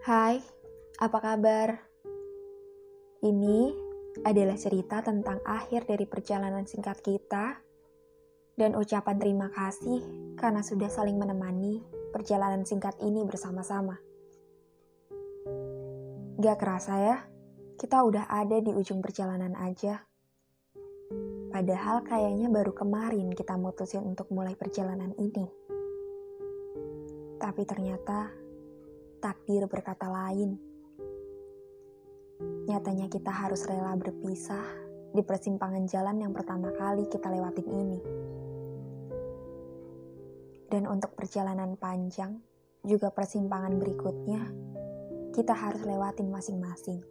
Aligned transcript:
Hai, 0.00 0.40
apa 0.96 1.20
kabar? 1.20 1.76
Ini 3.20 3.68
adalah 4.24 4.56
cerita 4.56 5.04
tentang 5.04 5.44
akhir 5.44 5.84
dari 5.84 6.08
perjalanan 6.08 6.64
singkat 6.64 7.04
kita 7.04 7.60
dan 8.56 8.80
ucapan 8.80 9.20
terima 9.20 9.52
kasih 9.52 10.00
karena 10.40 10.64
sudah 10.64 10.88
saling 10.88 11.20
menemani 11.20 11.84
perjalanan 12.16 12.64
singkat 12.64 12.96
ini 13.04 13.28
bersama-sama. 13.28 14.00
Gak 16.40 16.56
kerasa 16.56 16.94
ya, 16.96 17.16
kita 17.76 18.00
udah 18.00 18.24
ada 18.32 18.56
di 18.56 18.72
ujung 18.72 19.04
perjalanan 19.04 19.52
aja. 19.52 20.00
Padahal 21.52 22.08
kayaknya 22.08 22.48
baru 22.48 22.72
kemarin 22.72 23.36
kita 23.36 23.52
mutusin 23.60 24.08
untuk 24.08 24.32
mulai 24.32 24.56
perjalanan 24.56 25.12
ini. 25.20 25.44
Tapi 27.36 27.68
ternyata 27.68 28.48
takdir 29.20 29.68
berkata 29.68 30.08
lain. 30.08 30.56
Nyatanya 32.64 33.12
kita 33.12 33.28
harus 33.28 33.68
rela 33.68 33.92
berpisah 34.00 34.64
di 35.12 35.20
persimpangan 35.20 35.84
jalan 35.84 36.24
yang 36.24 36.32
pertama 36.32 36.72
kali 36.72 37.04
kita 37.12 37.28
lewatin 37.28 37.68
ini. 37.68 38.00
Dan 40.70 40.88
untuk 40.88 41.12
perjalanan 41.12 41.76
panjang, 41.76 42.40
juga 42.80 43.12
persimpangan 43.12 43.76
berikutnya, 43.76 44.40
kita 45.36 45.52
harus 45.52 45.82
lewatin 45.84 46.32
masing-masing. 46.32 47.04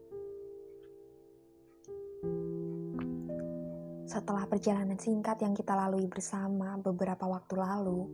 Setelah 4.09 4.49
perjalanan 4.49 4.97
singkat 4.97 5.37
yang 5.45 5.53
kita 5.53 5.77
lalui 5.77 6.09
bersama 6.09 6.81
beberapa 6.81 7.29
waktu 7.29 7.53
lalu, 7.53 8.09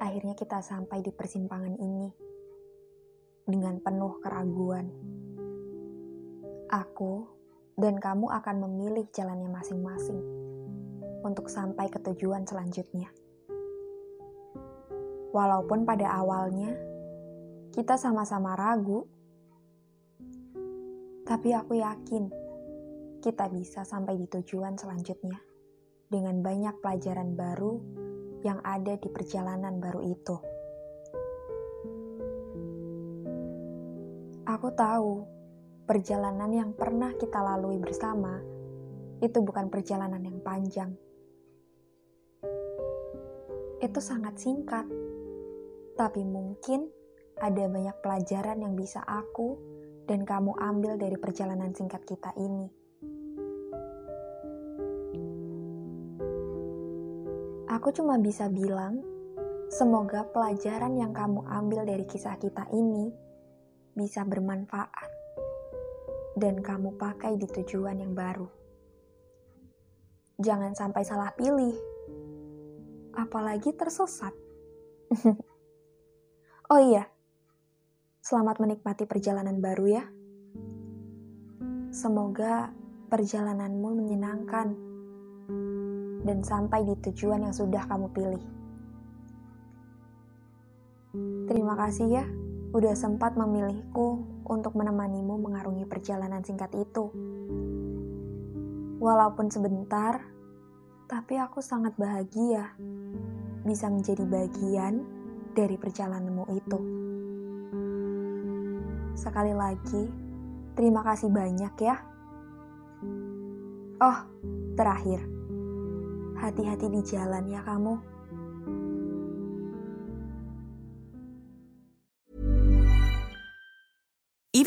akhirnya 0.00 0.32
kita 0.32 0.64
sampai 0.64 1.04
di 1.04 1.12
persimpangan 1.12 1.76
ini 1.76 2.27
dengan 3.48 3.80
penuh 3.80 4.20
keraguan. 4.20 4.92
Aku 6.68 7.24
dan 7.80 7.96
kamu 7.96 8.28
akan 8.28 8.56
memilih 8.68 9.08
jalannya 9.08 9.48
masing-masing 9.48 10.20
untuk 11.24 11.48
sampai 11.48 11.88
ke 11.88 11.96
tujuan 12.12 12.44
selanjutnya. 12.44 13.08
Walaupun 15.32 15.88
pada 15.88 16.12
awalnya 16.12 16.76
kita 17.72 17.96
sama-sama 17.96 18.52
ragu, 18.52 19.08
tapi 21.24 21.56
aku 21.56 21.80
yakin 21.80 22.28
kita 23.24 23.48
bisa 23.48 23.84
sampai 23.88 24.20
di 24.20 24.28
tujuan 24.28 24.76
selanjutnya 24.76 25.40
dengan 26.08 26.40
banyak 26.44 26.80
pelajaran 26.84 27.32
baru 27.32 27.80
yang 28.44 28.60
ada 28.60 28.96
di 28.96 29.08
perjalanan 29.08 29.80
baru 29.80 30.00
itu. 30.04 30.57
Aku 34.48 34.72
tahu 34.72 35.28
perjalanan 35.84 36.48
yang 36.48 36.72
pernah 36.72 37.12
kita 37.12 37.36
lalui 37.36 37.76
bersama 37.76 38.40
itu 39.20 39.44
bukan 39.44 39.68
perjalanan 39.68 40.24
yang 40.24 40.40
panjang. 40.40 40.96
Itu 43.84 44.00
sangat 44.00 44.40
singkat, 44.40 44.88
tapi 46.00 46.24
mungkin 46.24 46.88
ada 47.36 47.68
banyak 47.68 47.92
pelajaran 48.00 48.64
yang 48.64 48.72
bisa 48.72 49.04
aku 49.04 49.60
dan 50.08 50.24
kamu 50.24 50.56
ambil 50.56 50.96
dari 50.96 51.20
perjalanan 51.20 51.76
singkat 51.76 52.08
kita 52.08 52.32
ini. 52.40 52.72
Aku 57.68 57.92
cuma 57.92 58.16
bisa 58.16 58.48
bilang, 58.48 59.04
semoga 59.68 60.24
pelajaran 60.24 60.96
yang 60.96 61.12
kamu 61.12 61.44
ambil 61.44 61.84
dari 61.84 62.08
kisah 62.08 62.40
kita 62.40 62.64
ini 62.72 63.27
bisa 63.98 64.22
bermanfaat 64.22 65.10
dan 66.38 66.62
kamu 66.62 66.94
pakai 66.94 67.34
di 67.34 67.50
tujuan 67.50 67.98
yang 67.98 68.14
baru. 68.14 68.46
Jangan 70.38 70.70
sampai 70.78 71.02
salah 71.02 71.34
pilih, 71.34 71.74
apalagi 73.18 73.74
tersesat. 73.74 74.30
oh 76.70 76.78
iya, 76.78 77.10
selamat 78.22 78.62
menikmati 78.62 79.02
perjalanan 79.02 79.58
baru 79.58 79.86
ya. 79.90 80.04
Semoga 81.90 82.70
perjalananmu 83.10 83.98
menyenangkan 83.98 84.68
dan 86.22 86.38
sampai 86.46 86.86
di 86.86 86.94
tujuan 87.02 87.50
yang 87.50 87.56
sudah 87.56 87.82
kamu 87.90 88.06
pilih. 88.14 88.44
Terima 91.50 91.74
kasih 91.74 92.06
ya 92.22 92.47
udah 92.68 92.92
sempat 92.92 93.32
memilihku 93.32 94.28
untuk 94.44 94.76
menemanimu 94.76 95.40
mengarungi 95.40 95.88
perjalanan 95.88 96.44
singkat 96.44 96.68
itu. 96.76 97.08
Walaupun 98.98 99.48
sebentar, 99.48 100.20
tapi 101.08 101.40
aku 101.40 101.64
sangat 101.64 101.96
bahagia 101.96 102.76
bisa 103.64 103.88
menjadi 103.88 104.24
bagian 104.28 105.00
dari 105.56 105.80
perjalananmu 105.80 106.44
itu. 106.52 106.80
Sekali 109.16 109.56
lagi, 109.56 110.04
terima 110.76 111.00
kasih 111.02 111.32
banyak 111.32 111.74
ya. 111.80 111.96
Oh, 113.98 114.18
terakhir, 114.76 115.24
hati-hati 116.38 116.86
di 116.92 117.00
jalan 117.02 117.48
ya 117.48 117.64
kamu. 117.64 118.17